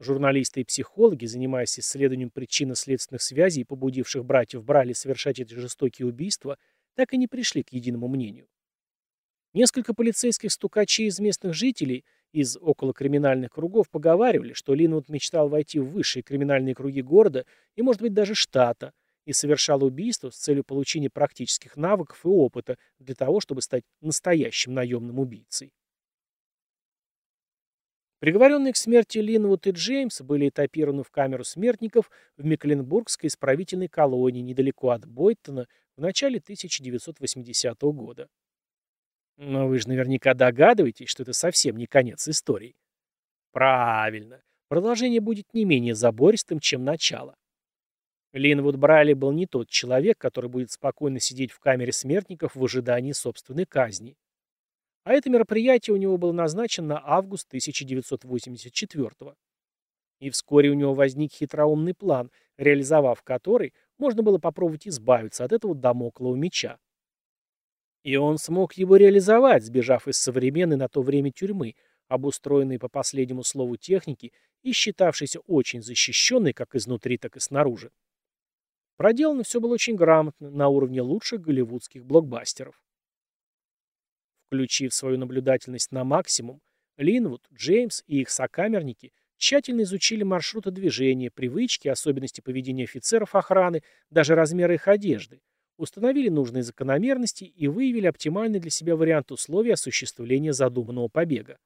[0.00, 6.56] Журналисты и психологи, занимаясь исследованием причинно-следственных связей, побудивших братьев Брайли совершать эти жестокие убийства,
[6.98, 8.48] так и не пришли к единому мнению.
[9.54, 15.90] Несколько полицейских стукачей из местных жителей из околокриминальных кругов поговаривали, что Линвуд мечтал войти в
[15.90, 18.92] высшие криминальные круги города и, может быть, даже штата,
[19.26, 24.74] и совершал убийство с целью получения практических навыков и опыта для того, чтобы стать настоящим
[24.74, 25.72] наемным убийцей.
[28.18, 34.40] Приговоренные к смерти Линвуд и Джеймс были этапированы в камеру смертников в Мекленбургской исправительной колонии
[34.40, 38.28] недалеко от Бойтона в начале 1980 года.
[39.36, 42.76] Но вы же наверняка догадываетесь, что это совсем не конец истории.
[43.50, 44.40] Правильно.
[44.68, 47.34] Продолжение будет не менее забористым, чем начало.
[48.32, 53.12] Линвуд Брайли был не тот человек, который будет спокойно сидеть в камере смертников в ожидании
[53.12, 54.16] собственной казни.
[55.02, 59.34] А это мероприятие у него было назначено на август 1984 -го.
[60.20, 65.74] И вскоре у него возник хитроумный план, реализовав который, можно было попробовать избавиться от этого
[65.74, 66.78] домоклого меча.
[68.02, 71.74] И он смог его реализовать, сбежав из современной на то время тюрьмы,
[72.06, 74.32] обустроенной по последнему слову техники
[74.62, 77.90] и считавшейся очень защищенной как изнутри, так и снаружи.
[78.96, 82.82] Проделано все было очень грамотно, на уровне лучших голливудских блокбастеров.
[84.46, 86.62] Включив свою наблюдательность на максимум,
[86.96, 94.34] Линвуд, Джеймс и их сокамерники тщательно изучили маршруты движения, привычки, особенности поведения офицеров охраны, даже
[94.34, 95.40] размеры их одежды,
[95.78, 101.58] установили нужные закономерности и выявили оптимальный для себя вариант условий осуществления задуманного побега.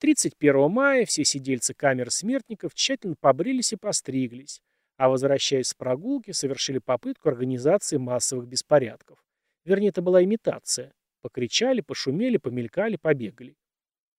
[0.00, 4.60] 31 мая все сидельцы камер смертников тщательно побрились и постриглись,
[4.96, 9.18] а возвращаясь с прогулки, совершили попытку организации массовых беспорядков.
[9.64, 10.92] Вернее, это была имитация.
[11.20, 13.56] Покричали, пошумели, помелькали, побегали.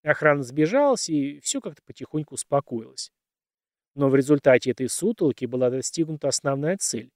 [0.03, 3.11] Охрана сбежалась, и все как-то потихоньку успокоилось.
[3.95, 7.11] Но в результате этой сутолки была достигнута основная цель.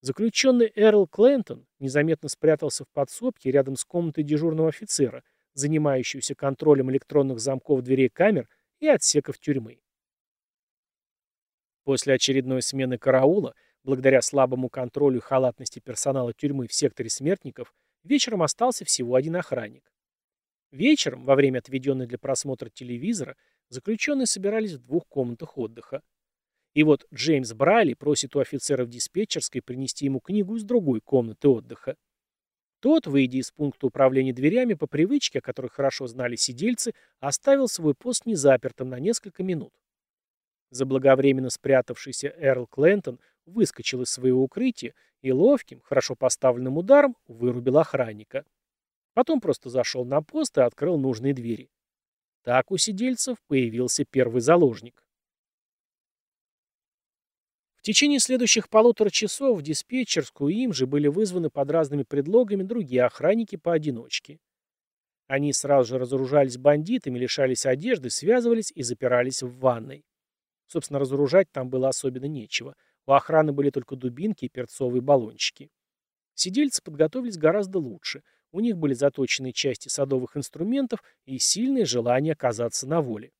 [0.00, 5.22] Заключенный Эрл Клентон незаметно спрятался в подсобке рядом с комнатой дежурного офицера,
[5.54, 8.48] занимающегося контролем электронных замков дверей камер
[8.80, 9.80] и отсеков тюрьмы.
[11.84, 18.42] После очередной смены караула, благодаря слабому контролю и халатности персонала тюрьмы в секторе смертников, вечером
[18.42, 19.91] остался всего один охранник.
[20.72, 23.36] Вечером, во время отведенной для просмотра телевизора,
[23.68, 26.02] заключенные собирались в двух комнатах отдыха.
[26.72, 31.48] И вот Джеймс Брайли просит у офицера в диспетчерской принести ему книгу из другой комнаты
[31.48, 31.96] отдыха.
[32.80, 37.94] Тот, выйдя из пункта управления дверями по привычке, о которой хорошо знали сидельцы, оставил свой
[37.94, 39.72] пост незапертым на несколько минут.
[40.70, 48.46] Заблаговременно спрятавшийся Эрл Клентон выскочил из своего укрытия и ловким, хорошо поставленным ударом вырубил охранника.
[49.14, 51.70] Потом просто зашел на пост и открыл нужные двери.
[52.42, 55.06] Так у сидельцев появился первый заложник.
[57.76, 63.04] В течение следующих полутора часов в диспетчерскую им же были вызваны под разными предлогами другие
[63.04, 64.38] охранники поодиночке.
[65.26, 70.04] Они сразу же разоружались бандитами, лишались одежды, связывались и запирались в ванной.
[70.66, 72.76] Собственно, разоружать там было особенно нечего.
[73.06, 75.70] У охраны были только дубинки и перцовые баллончики.
[76.34, 78.22] Сидельцы подготовились гораздо лучше.
[78.52, 83.32] У них были заточенные части садовых инструментов и сильное желание оказаться на воле.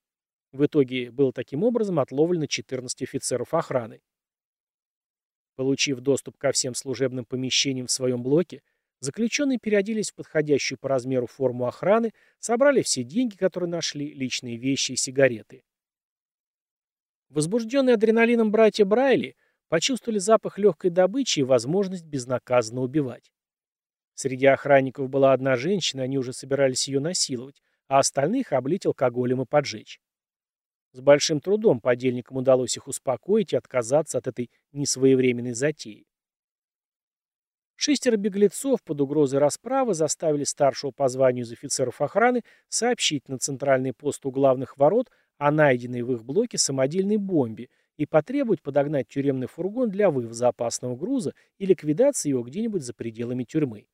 [0.53, 4.01] В итоге было таким образом отловлено 14 офицеров охраны.
[5.57, 8.62] Получив доступ ко всем служебным помещениям в своем блоке,
[9.01, 14.92] заключенные переоделись в подходящую по размеру форму охраны, собрали все деньги, которые нашли, личные вещи
[14.92, 15.62] и сигареты.
[17.29, 19.37] Возбужденные адреналином братья Брайли
[19.68, 23.31] почувствовали запах легкой добычи и возможность безнаказанно убивать.
[24.14, 29.46] Среди охранников была одна женщина, они уже собирались ее насиловать, а остальных облить алкоголем и
[29.46, 30.01] поджечь.
[30.92, 36.07] С большим трудом подельникам удалось их успокоить и отказаться от этой несвоевременной затеи.
[37.75, 43.92] Шестеро беглецов под угрозой расправы заставили старшего по званию из офицеров охраны сообщить на центральный
[43.92, 49.48] пост у главных ворот о найденной в их блоке самодельной бомбе и потребовать подогнать тюремный
[49.48, 53.87] фургон для вывоза опасного груза и ликвидации его где-нибудь за пределами тюрьмы.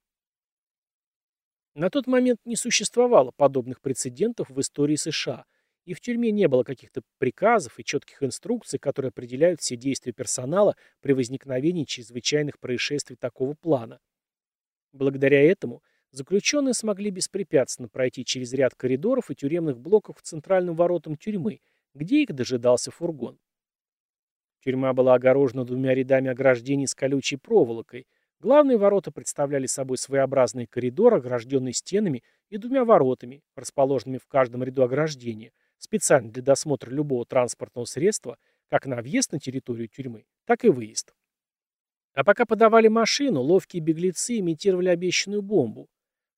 [1.78, 5.44] На тот момент не существовало подобных прецедентов в истории США–
[5.88, 10.76] и в тюрьме не было каких-то приказов и четких инструкций, которые определяют все действия персонала
[11.00, 13.98] при возникновении чрезвычайных происшествий такого плана.
[14.92, 21.16] Благодаря этому заключенные смогли беспрепятственно пройти через ряд коридоров и тюремных блоков к центральным воротам
[21.16, 21.62] тюрьмы,
[21.94, 23.38] где их дожидался фургон.
[24.62, 28.06] Тюрьма была огорожена двумя рядами ограждений с колючей проволокой.
[28.40, 34.82] Главные ворота представляли собой своеобразный коридор, огражденный стенами и двумя воротами, расположенными в каждом ряду
[34.82, 40.68] ограждения– специально для досмотра любого транспортного средства, как на въезд на территорию тюрьмы, так и
[40.68, 41.14] выезд.
[42.14, 45.88] А пока подавали машину, ловкие беглецы имитировали обещанную бомбу.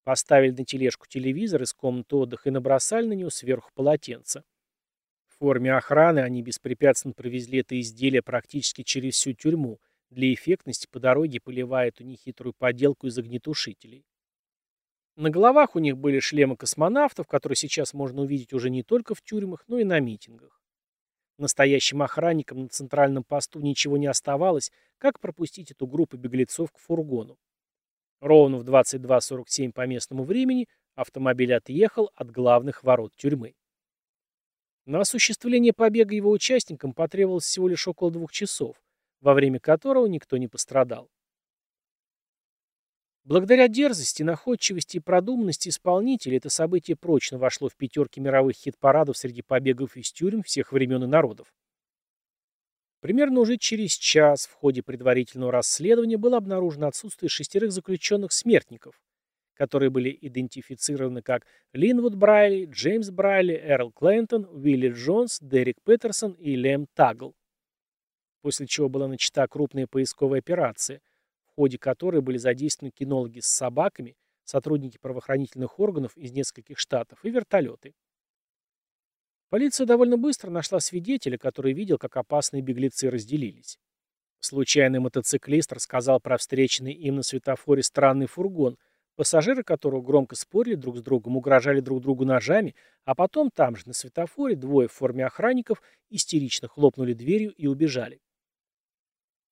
[0.04, 4.44] Поставили на тележку телевизор из комнаты отдыха и набросали на него сверху полотенце.
[5.26, 11.00] В форме охраны они беспрепятственно провезли это изделие практически через всю тюрьму, для эффектности по
[11.00, 14.04] дороге поливая эту нехитрую поделку из огнетушителей.
[15.16, 19.22] На головах у них были шлемы космонавтов, которые сейчас можно увидеть уже не только в
[19.22, 20.60] тюрьмах, но и на митингах.
[21.38, 27.38] Настоящим охранникам на центральном посту ничего не оставалось, как пропустить эту группу беглецов к фургону.
[28.20, 33.54] Ровно в 22.47 по местному времени автомобиль отъехал от главных ворот тюрьмы.
[34.84, 38.76] На осуществление побега его участникам потребовалось всего лишь около двух часов,
[39.20, 41.11] во время которого никто не пострадал.
[43.24, 49.42] Благодаря дерзости, находчивости и продуманности исполнителя это событие прочно вошло в пятерки мировых хит-парадов среди
[49.42, 51.52] побегов из тюрем всех времен и народов.
[53.00, 59.01] Примерно уже через час в ходе предварительного расследования было обнаружено отсутствие шестерых заключенных смертников,
[59.55, 66.57] которые были идентифицированы как Линвуд Брайли, Джеймс Брайли, Эрл Клентон, Уилли Джонс, Дерек Петерсон и
[66.57, 67.34] Лем Тагл.
[68.43, 71.01] После чего была начата крупная поисковая операция,
[71.61, 77.93] ходе которой были задействованы кинологи с собаками, сотрудники правоохранительных органов из нескольких штатов и вертолеты.
[79.51, 83.78] Полиция довольно быстро нашла свидетеля, который видел, как опасные беглецы разделились.
[84.38, 88.78] Случайный мотоциклист рассказал про встреченный им на светофоре странный фургон,
[89.16, 92.74] пассажиры которого громко спорили друг с другом, угрожали друг другу ножами,
[93.05, 98.22] а потом там же на светофоре двое в форме охранников истерично хлопнули дверью и убежали.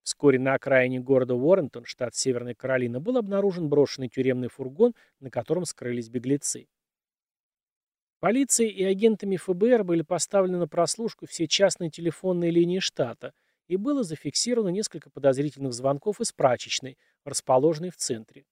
[0.09, 5.67] Вскоре на окраине города Уоррентон, штат Северная Каролина, был обнаружен брошенный тюремный фургон, на котором
[5.67, 6.67] скрылись беглецы.
[8.19, 13.35] Полицией и агентами ФБР были поставлены на прослушку все частные телефонные линии штата,
[13.67, 16.97] и было зафиксировано несколько подозрительных звонков из прачечной,
[17.27, 18.47] расположенной в центре.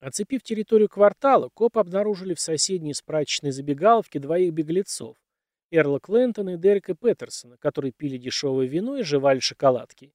[0.00, 5.16] Оцепив территорию квартала, копы обнаружили в соседней с прачечной забегаловке двоих беглецов–
[5.70, 10.12] Эрла Клентона и Дерека Петерсона, которые пили дешевое вино и жевали шоколадки.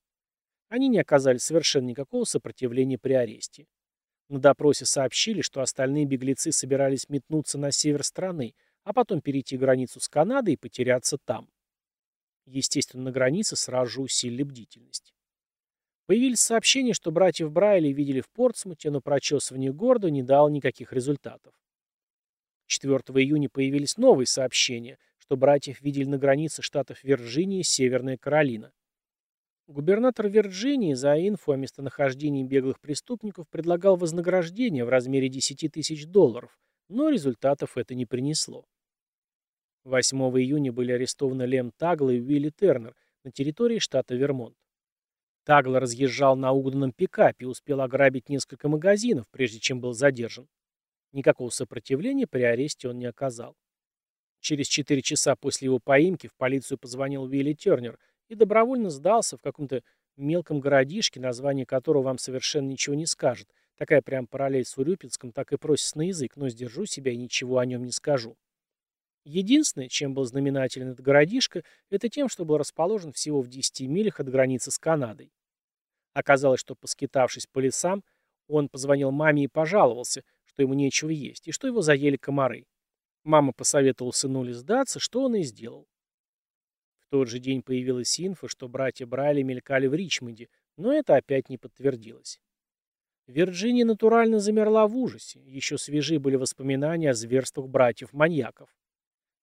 [0.74, 3.67] Они не оказали совершенно никакого сопротивления при аресте.
[4.28, 9.99] На допросе сообщили, что остальные беглецы собирались метнуться на север страны, а потом перейти границу
[9.99, 11.47] с Канадой и потеряться там.
[12.47, 15.13] Естественно, на границе сразу же усилили бдительность.
[16.07, 21.53] Появились сообщения, что братьев Брайли видели в Портсмуте, но прочесывание города не дало никаких результатов.
[22.65, 28.74] 4 июня появились новые сообщения, что братьев видели на границе штатов Вирджиния и Северная Каролина.
[29.68, 36.59] Губернатор Вирджинии за инфу о местонахождении беглых преступников предлагал вознаграждение в размере 10 тысяч долларов,
[36.89, 38.66] но результатов это не принесло.
[39.86, 42.93] 8 июня были арестованы Лем Тагла и Уилли Тернер
[43.24, 44.57] на территории штата Вермонт.
[45.45, 50.49] Тагла разъезжал на угнанном пикапе и успел ограбить несколько магазинов, прежде чем был задержан.
[51.14, 53.55] Никакого сопротивления при аресте он не оказал.
[54.41, 57.97] Через 4 часа после его поимки в полицию позвонил Уилли Тернер–
[58.30, 59.84] и добровольно сдался в каком-то
[60.17, 63.49] мелком городишке, название которого вам совершенно ничего не скажет.
[63.78, 67.57] Такая прям параллель с Урюпинском так и просится на язык, но сдержу себя и ничего
[67.57, 68.38] о нем не скажу.
[69.26, 74.19] Единственное, чем был знаменателен этот городишко, это тем, что был расположен всего в 10 милях
[74.19, 75.32] от границы с Канадой.
[76.13, 78.03] Оказалось, что, поскитавшись по лесам,
[78.47, 82.65] он позвонил маме и пожаловался, что ему нечего есть, и что его заели комары.
[83.24, 85.88] Мама посоветовала сынуле сдаться, что он и сделал
[87.14, 91.59] тот же день появилась инфа, что братья Брайли мелькали в Ричмонде, но это опять не
[91.59, 92.41] подтвердилось.
[93.28, 95.39] Вирджиния натурально замерла в ужасе.
[95.45, 98.76] Еще свежи были воспоминания о зверствах братьев-маньяков.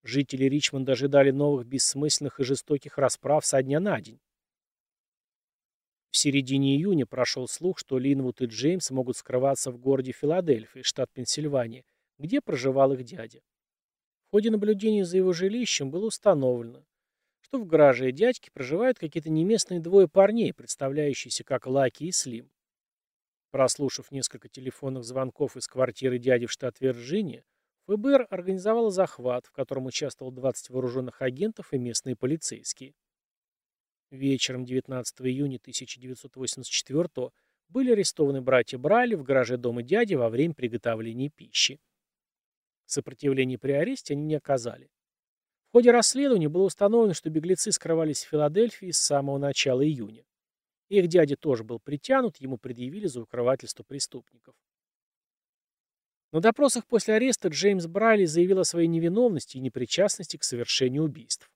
[0.03, 4.19] Жители Ричмонда ожидали новых бессмысленных и жестоких расправ со дня на день.
[6.11, 11.09] В середине июня прошел слух, что Линвуд и Джеймс могут скрываться в городе Филадельфия, штат
[11.13, 11.85] Пенсильвания,
[12.19, 13.43] где проживал их дядя.
[14.27, 16.85] В ходе наблюдения за его жилищем было установлено,
[17.51, 22.49] что в гараже дядьки проживают какие-то неместные двое парней, представляющиеся как Лаки и Слим.
[23.51, 27.45] Прослушав несколько телефонных звонков из квартиры дяди в штат Вирджиния,
[27.89, 32.95] ФБР организовало захват, в котором участвовало 20 вооруженных агентов и местные полицейские.
[34.13, 37.31] Вечером 19 июня 1984
[37.69, 41.81] были арестованы братья Брайли в гараже дома дяди во время приготовления пищи.
[42.87, 44.89] Сопротивления при аресте они не оказали.
[45.71, 50.25] В ходе расследования было установлено, что беглецы скрывались в Филадельфии с самого начала июня.
[50.89, 54.57] Их дядя тоже был притянут, ему предъявили за укрывательство преступников.
[56.33, 61.49] На допросах после ареста Джеймс Брайли заявил о своей невиновности и непричастности к совершению убийств.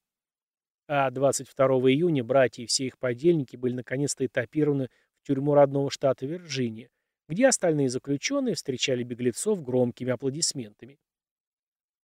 [0.86, 4.90] А 22 июня братья и все их подельники были наконец-то этапированы
[5.22, 6.88] в тюрьму родного штата Вирджиния,
[7.28, 11.00] где остальные заключенные встречали беглецов громкими аплодисментами.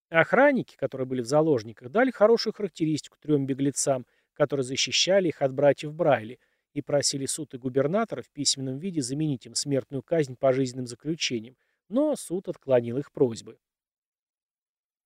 [0.09, 5.93] Охранники, которые были в заложниках, дали хорошую характеристику трем беглецам, которые защищали их от братьев
[5.93, 6.39] Брайли,
[6.73, 11.57] и просили суд и губернатора в письменном виде заменить им смертную казнь пожизненным заключением,
[11.89, 13.57] но суд отклонил их просьбы.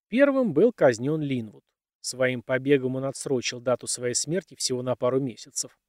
[0.10, 1.64] Первым был казнен Линвуд.
[2.02, 5.80] Своим побегом он отсрочил дату своей смерти всего на пару месяцев.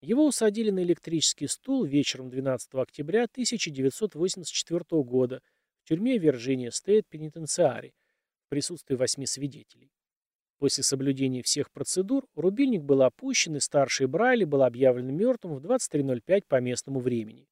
[0.00, 5.42] Его усадили на электрический стул вечером 12 октября 1984 года
[5.82, 7.92] в тюрьме Вирджиния Стейт Пенитенциари,
[8.50, 9.90] присутствии восьми свидетелей.
[10.58, 16.42] После соблюдения всех процедур рубильник был опущен, и старший Брайли был объявлен мертвым в 23.05
[16.46, 17.48] по местному времени.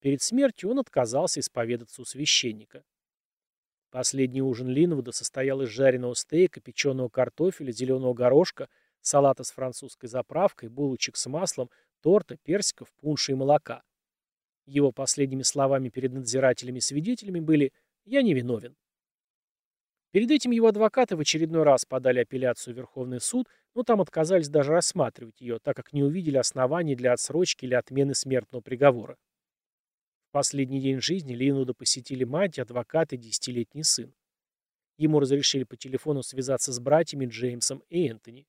[0.00, 2.82] Перед смертью он отказался исповедаться у священника.
[3.92, 8.68] Последний ужин Линвуда состоял из жареного стейка, печеного картофеля, зеленого горошка,
[9.02, 11.70] салата с французской заправкой, булочек с маслом,
[12.00, 13.84] торта, персиков, пунша и молока.
[14.66, 17.72] Его последними словами перед надзирателями и свидетелями были
[18.04, 18.74] «Я не виновен».
[20.12, 24.50] Перед этим его адвокаты в очередной раз подали апелляцию в Верховный суд, но там отказались
[24.50, 29.16] даже рассматривать ее, так как не увидели оснований для отсрочки или отмены смертного приговора.
[30.28, 34.14] В последний день жизни Линуда посетили мать, адвокат и десятилетний сын.
[34.98, 38.46] Ему разрешили по телефону связаться с братьями Джеймсом и Энтони.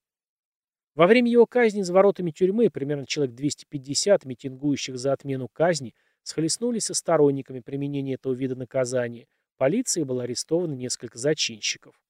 [0.94, 6.84] Во время его казни за воротами тюрьмы примерно человек 250 митингующих за отмену казни схлестнулись
[6.84, 9.26] со сторонниками применения этого вида наказания–
[9.56, 12.00] Полицией было арестовано несколько зачинщиков.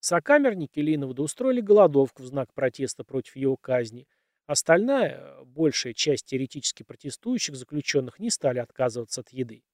[0.00, 4.06] Сокамерники Линовода устроили голодовку в знак протеста против его казни.
[4.46, 9.64] Остальная, большая часть теоретически протестующих заключенных не стали отказываться от еды.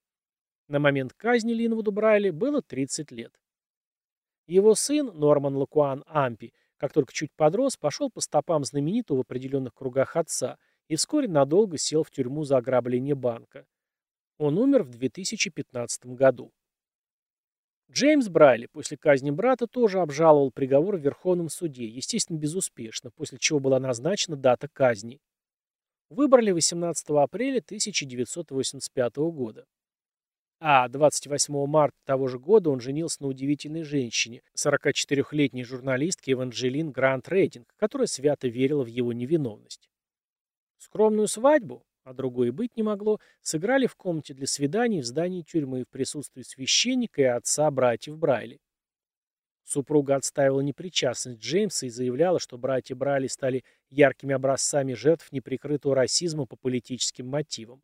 [0.67, 3.39] На момент казни Линвуду Брайли было 30 лет.
[4.47, 9.73] Его сын, Норман Лакуан Ампи, Как только чуть подрос, пошел по стопам знаменитого в определенных
[9.73, 10.57] кругах отца
[10.87, 13.65] и вскоре надолго сел в тюрьму за ограбление банка.
[14.37, 16.51] Он умер в 2015 году.
[17.89, 23.59] Джеймс Брайли после казни брата тоже обжаловал приговор в Верховном суде, естественно, безуспешно, после чего
[23.59, 25.21] была назначена дата казни.
[26.09, 29.65] Выбрали 18 апреля 1985 года.
[30.59, 37.29] А 28 марта того же года он женился на удивительной женщине, 44-летней журналистке Эванжелин Грант
[37.29, 39.89] Рейдинг, которая свято верила в его невиновность.
[40.77, 45.83] Скромную свадьбу, а другое быть не могло, сыграли в комнате для свиданий в здании тюрьмы
[45.83, 48.59] в присутствии священника и отца братьев Брайли.
[49.63, 56.45] Супруга отстаивала непричастность Джеймса и заявляла, что братья Брайли стали яркими образцами жертв неприкрытого расизма
[56.45, 57.81] по политическим мотивам.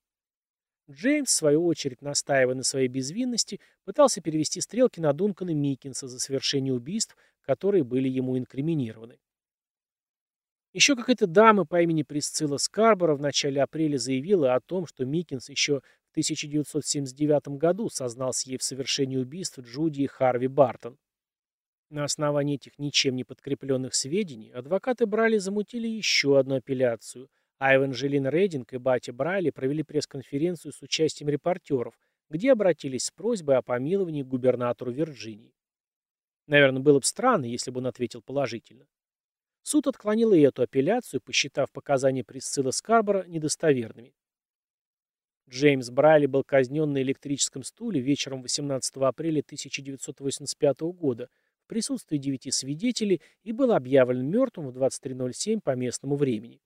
[0.90, 6.20] Джеймс, в свою очередь, настаивая на своей безвинности, пытался перевести стрелки на Дункана Миккинса за
[6.20, 9.18] совершение убийств, которые были ему инкриминированы.
[10.74, 15.50] Еще какая-то дама по имени Присцилла Скарбора в начале апреля заявила о том, что Миккинс
[15.50, 20.98] еще в 1979 году сознался ей в совершении убийств Джуди и Харви Бартон.
[21.90, 28.28] На основании этих ничем не подкрепленных сведений адвокаты Брали замутили еще одну апелляцию, а Эванжелин
[28.28, 32.00] Рейдинг и батя Брайли провели пресс-конференцию с участием репортеров,
[32.30, 35.54] где обратились с просьбой о помиловании губернатору Вирджинии.
[36.48, 38.88] Наверное, было бы странно, если бы он ответил положительно.
[39.64, 44.14] Суд отклонил и эту апелляцию, посчитав показания Присцилла Скарбора недостоверными.
[45.50, 51.30] Джеймс Брайли был казнен на электрическом стуле вечером 18 апреля 1985 года
[51.66, 56.62] в присутствии девяти свидетелей и был объявлен мертвым в 23.07 по местному времени.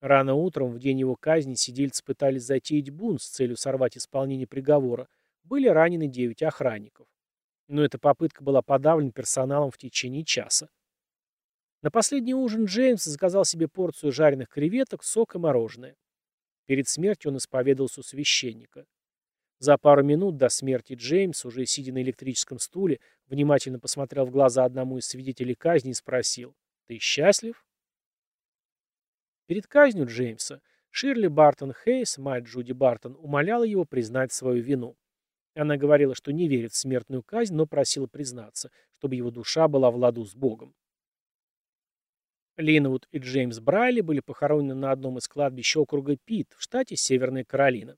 [0.00, 5.08] Рано утром, в день его казни, сидельцы пытались затеять бунт с целью сорвать исполнение приговора.
[5.42, 7.08] Были ранены девять охранников.
[7.66, 10.68] Но эта попытка была подавлена персоналом в течение часа.
[11.80, 15.96] На последний ужин Джеймс заказал себе порцию жареных креветок, сок и мороженое.
[16.66, 18.84] Перед смертью он исповедовался у священника.
[19.60, 24.64] За пару минут до смерти Джеймс, уже сидя на электрическом стуле, внимательно посмотрел в глаза
[24.64, 26.54] одному из свидетелей казни и спросил
[26.86, 27.64] «Ты счастлив?»
[29.46, 30.60] Перед казнью Джеймса
[30.90, 34.96] Ширли Бартон Хейс, мать Джуди Бартон, умоляла его признать свою вину.
[35.54, 39.90] Она говорила, что не верит в смертную казнь, но просила признаться, чтобы его душа была
[39.90, 40.74] в ладу с Богом.
[42.58, 47.44] Линвуд и Джеймс Брайли были похоронены на одном из кладбищ округа Пит в штате Северная
[47.44, 47.96] Каролина.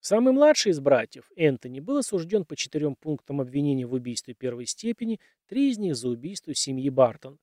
[0.00, 5.20] Самый младший из братьев, Энтони, был осужден по четырем пунктам обвинения в убийстве первой степени,
[5.46, 7.38] три из них за убийство семьи Бартон.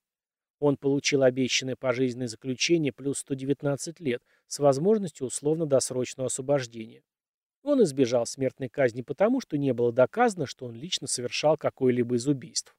[0.60, 7.02] Он получил обещанное пожизненное заключение плюс 119 лет с возможностью условно-досрочного освобождения.
[7.64, 12.28] Он избежал смертной казни потому, что не было доказано, что он лично совершал какое-либо из
[12.28, 12.76] убийств.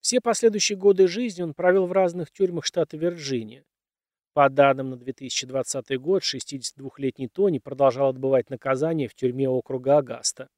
[0.00, 3.64] Все последующие годы жизни он провел в разных тюрьмах штата Вирджиния.
[4.34, 10.48] По данным на 2020 год, 62-летний Тони продолжал отбывать наказание в тюрьме округа Агаста.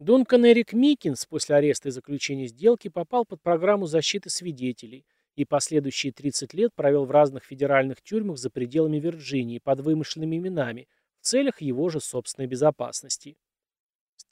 [0.00, 5.06] Дункан Эрик Микинс после ареста и заключения сделки попал под программу защиты свидетелей
[5.36, 10.88] и последующие 30 лет провел в разных федеральных тюрьмах за пределами Вирджинии под вымышленными именами
[11.20, 13.36] в целях его же собственной безопасности.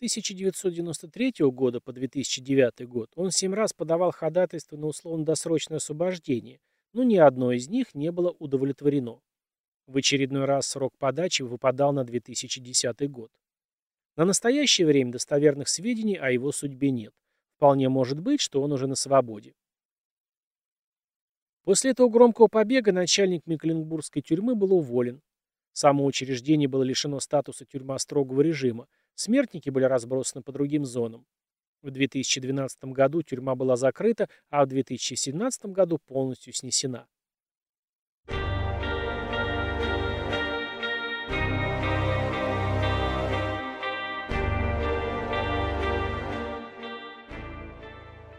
[0.02, 6.58] 1993 года по 2009 год он семь раз подавал ходатайство на условно-досрочное освобождение,
[6.92, 9.20] но ни одно из них не было удовлетворено.
[9.86, 13.30] В очередной раз срок подачи выпадал на 2010 год.
[14.16, 17.14] На настоящее время достоверных сведений о его судьбе нет.
[17.54, 19.54] Вполне может быть, что он уже на свободе.
[21.62, 25.22] После этого громкого побега начальник Мекленбургской тюрьмы был уволен.
[25.72, 31.26] Само учреждение было лишено статуса тюрьма строгого режима, Смертники были разбросаны по другим зонам.
[31.82, 37.08] В 2012 году тюрьма была закрыта, а в 2017 году полностью снесена.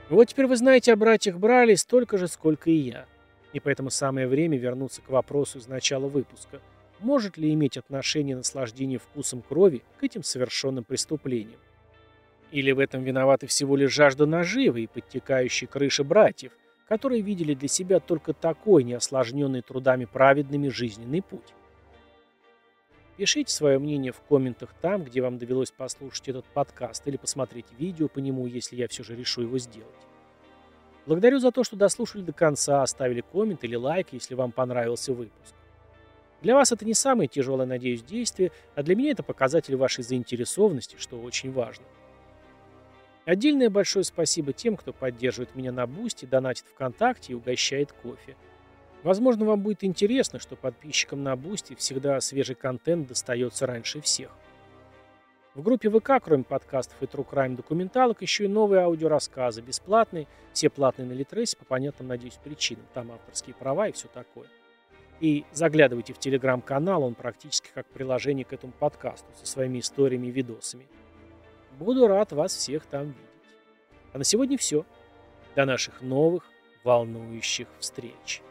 [0.10, 3.08] Вот теперь вы знаете о братьях Брали столько же, сколько и я.
[3.52, 6.62] И поэтому самое время вернуться к вопросу из начала выпуска–
[7.04, 11.60] может ли иметь отношение наслаждение вкусом крови к этим совершенным преступлениям?
[12.51, 16.54] Или в этом виноваты всего лишь жажда наживы и подтекающие крыши братьев,
[16.88, 21.54] которые видели для себя только такой неосложненный трудами праведными жизненный путь?
[23.18, 28.08] Пишите свое мнение в комментах там, где вам довелось послушать этот подкаст или посмотреть видео
[28.08, 29.89] по нему, если я все же решу его сделать.
[31.06, 35.54] Благодарю за то, что дослушали до конца, оставили коммент или лайк, если вам понравился выпуск.
[36.44, 40.98] Для вас это не самое тяжелое, надеюсь, действие, а для меня это показатель вашей заинтересованности,
[41.00, 41.86] что очень важно.
[43.24, 48.36] Отдельное большое спасибо тем, кто поддерживает меня на Boosty, донатит ВКонтакте и угощает кофе.
[49.04, 54.30] Возможно, вам будет интересно, что подписчикам на Boosty всегда свежий контент достается раньше всех.
[55.56, 60.70] В группе ВК, кроме подкастов и True Crime документалок, еще и новые аудиорассказы, бесплатные, все
[60.70, 62.86] платные на Литресе по понятным, надеюсь, причинам.
[62.94, 64.48] Там авторские права и все такое.
[65.20, 70.32] И заглядывайте в телеграм-канал, он практически как приложение к этому подкасту, со своими историями и
[70.32, 70.88] видосами.
[71.80, 73.18] Буду рад вас всех там видеть.
[74.14, 74.86] А на сегодня все.
[75.55, 76.43] До наших новых
[76.84, 78.41] волнующих встреч.